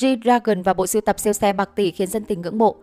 [0.00, 2.74] G-Dragon và bộ sưu tập siêu xe bạc tỷ khiến dân tình ngưỡng mộ.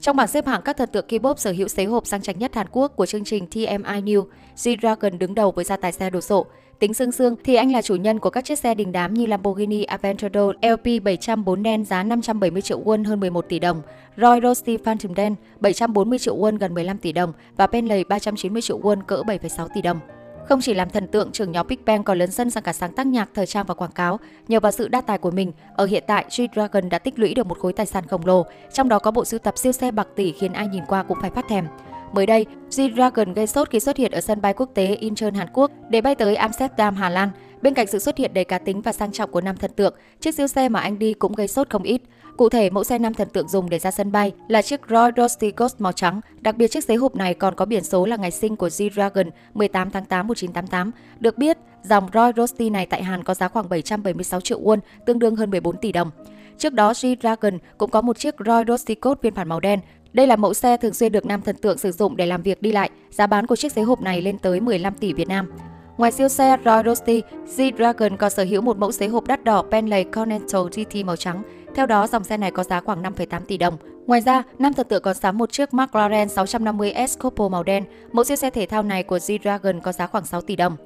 [0.00, 2.54] Trong bảng xếp hạng các thần tượng K-pop sở hữu xế hộp sang chảnh nhất
[2.54, 4.24] Hàn Quốc của chương trình TMI New,
[4.56, 6.46] G-Dragon đứng đầu với gia tài xe đồ sộ.
[6.78, 9.26] Tính xương xương thì anh là chủ nhân của các chiếc xe đình đám như
[9.26, 13.82] Lamborghini Aventador LP 704 đen giá 570 triệu won hơn 11 tỷ đồng,
[14.16, 18.80] Roy Rosti Phantom đen 740 triệu won gần 15 tỷ đồng và Bentley 390 triệu
[18.80, 20.00] won cỡ 7,6 tỷ đồng.
[20.48, 22.92] Không chỉ làm thần tượng, trưởng nhóm Big Bang còn lớn sân sang cả sáng
[22.92, 24.20] tác nhạc, thời trang và quảng cáo.
[24.48, 27.46] Nhờ vào sự đa tài của mình, ở hiện tại G-Dragon đã tích lũy được
[27.46, 30.08] một khối tài sản khổng lồ, trong đó có bộ sưu tập siêu xe bạc
[30.16, 31.66] tỷ khiến ai nhìn qua cũng phải phát thèm.
[32.12, 35.48] Mới đây, G-Dragon gây sốt khi xuất hiện ở sân bay quốc tế Incheon Hàn
[35.52, 37.30] Quốc để bay tới Amsterdam, Hà Lan.
[37.64, 39.94] Bên cạnh sự xuất hiện đầy cá tính và sang trọng của nam thần tượng,
[40.20, 42.02] chiếc siêu xe mà anh đi cũng gây sốt không ít.
[42.36, 45.10] Cụ thể, mẫu xe nam thần tượng dùng để ra sân bay là chiếc Roy
[45.16, 46.20] Rusty Ghost màu trắng.
[46.40, 49.30] Đặc biệt chiếc giấy hộp này còn có biển số là ngày sinh của G-Dragon
[49.54, 50.90] 18 tháng 8 1988.
[51.20, 55.18] Được biết, dòng Roy Rusty này tại Hàn có giá khoảng 776 triệu won, tương
[55.18, 56.10] đương hơn 14 tỷ đồng.
[56.58, 59.80] Trước đó, G-Dragon cũng có một chiếc Roy Rusty Ghost phiên bản màu đen.
[60.12, 62.62] Đây là mẫu xe thường xuyên được nam thần tượng sử dụng để làm việc
[62.62, 62.90] đi lại.
[63.10, 65.50] Giá bán của chiếc giấy hộp này lên tới 15 tỷ Việt Nam.
[65.96, 67.22] Ngoài siêu xe Royal Rusty,
[67.56, 71.42] G-Dragon còn sở hữu một mẫu xế hộp đắt đỏ Bentley Continental GT màu trắng.
[71.74, 73.76] Theo đó, dòng xe này có giá khoảng 5,8 tỷ đồng.
[74.06, 77.84] Ngoài ra, nam thần tượng còn sắm một chiếc McLaren 650S Coupe màu đen.
[78.12, 80.76] Mẫu siêu xe thể thao này của G-Dragon có giá khoảng 6 tỷ đồng.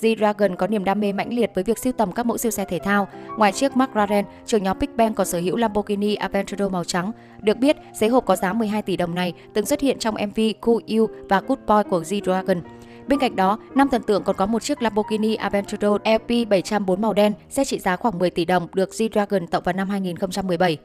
[0.00, 2.64] G-Dragon có niềm đam mê mãnh liệt với việc sưu tầm các mẫu siêu xe
[2.64, 3.08] thể thao.
[3.38, 7.12] Ngoài chiếc McLaren, trưởng nhóm Big Bang còn sở hữu Lamborghini Aventador màu trắng.
[7.40, 10.40] Được biết, giấy hộp có giá 12 tỷ đồng này từng xuất hiện trong MV
[10.60, 12.60] Cool You và Good Boy của G-Dragon.
[13.08, 17.12] Bên cạnh đó, nam thần tượng còn có một chiếc Lamborghini Aventador LP 704 màu
[17.12, 20.76] đen, xe trị giá khoảng 10 tỷ đồng được G-Dragon tạo vào năm 2017.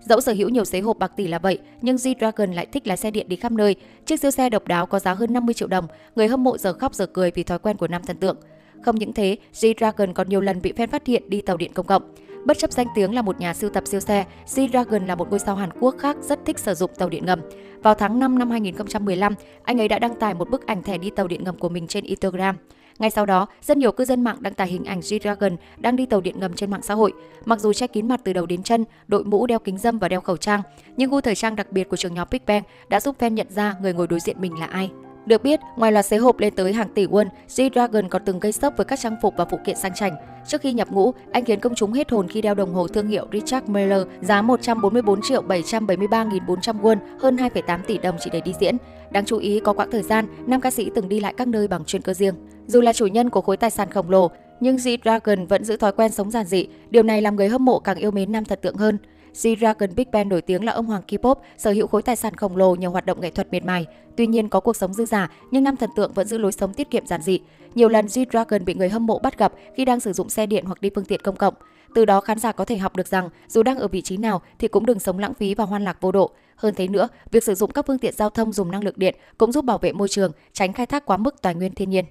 [0.00, 2.96] Dẫu sở hữu nhiều xế hộp bạc tỷ là vậy, nhưng G-Dragon lại thích lái
[2.96, 3.76] xe điện đi khắp nơi.
[4.06, 5.86] Chiếc siêu xe độc đáo có giá hơn 50 triệu đồng,
[6.16, 8.36] người hâm mộ giờ khóc giờ cười vì thói quen của nam thần tượng.
[8.82, 11.86] Không những thế, G-Dragon còn nhiều lần bị fan phát hiện đi tàu điện công
[11.86, 12.02] cộng.
[12.44, 15.38] Bất chấp danh tiếng là một nhà sưu tập siêu xe, G-Dragon là một ngôi
[15.38, 17.40] sao Hàn Quốc khác rất thích sử dụng tàu điện ngầm.
[17.82, 21.10] Vào tháng 5 năm 2015, anh ấy đã đăng tải một bức ảnh thẻ đi
[21.10, 22.56] tàu điện ngầm của mình trên Instagram.
[22.98, 26.06] Ngay sau đó, rất nhiều cư dân mạng đăng tải hình ảnh G-Dragon đang đi
[26.06, 27.12] tàu điện ngầm trên mạng xã hội.
[27.44, 30.08] Mặc dù che kín mặt từ đầu đến chân, đội mũ đeo kính dâm và
[30.08, 30.62] đeo khẩu trang,
[30.96, 33.46] nhưng gu thời trang đặc biệt của trường nhóm Big Bang đã giúp fan nhận
[33.50, 34.90] ra người ngồi đối diện mình là ai.
[35.26, 38.52] Được biết, ngoài loạt xế hộp lên tới hàng tỷ won, G-Dragon còn từng gây
[38.52, 40.14] sốc với các trang phục và phụ kiện sang chảnh.
[40.46, 43.08] Trước khi nhập ngũ, anh khiến công chúng hết hồn khi đeo đồng hồ thương
[43.08, 48.40] hiệu Richard Miller giá 144 triệu 773 400 won, hơn 2,8 tỷ đồng chỉ để
[48.40, 48.76] đi diễn.
[49.10, 51.68] Đáng chú ý có quãng thời gian, nam ca sĩ từng đi lại các nơi
[51.68, 52.34] bằng chuyên cơ riêng.
[52.66, 55.92] Dù là chủ nhân của khối tài sản khổng lồ, nhưng G-Dragon vẫn giữ thói
[55.92, 56.66] quen sống giản dị.
[56.90, 58.98] Điều này làm người hâm mộ càng yêu mến nam thần tượng hơn.
[59.34, 62.56] G-Dragon Big Bang nổi tiếng là ông hoàng K-pop, sở hữu khối tài sản khổng
[62.56, 63.86] lồ nhờ hoạt động nghệ thuật miệt mài.
[64.16, 66.74] Tuy nhiên có cuộc sống dư giả, nhưng nam thần tượng vẫn giữ lối sống
[66.74, 67.40] tiết kiệm giản dị.
[67.74, 70.64] Nhiều lần G-Dragon bị người hâm mộ bắt gặp khi đang sử dụng xe điện
[70.64, 71.54] hoặc đi phương tiện công cộng.
[71.94, 74.42] Từ đó khán giả có thể học được rằng dù đang ở vị trí nào
[74.58, 76.30] thì cũng đừng sống lãng phí và hoan lạc vô độ.
[76.56, 79.14] Hơn thế nữa, việc sử dụng các phương tiện giao thông dùng năng lượng điện
[79.38, 82.04] cũng giúp bảo vệ môi trường, tránh khai thác quá mức tài nguyên thiên nhiên.